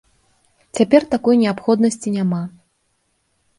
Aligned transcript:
Цяпер 0.79 1.05
такой 1.13 1.35
неабходнасці 1.43 2.15
няма. 2.19 2.43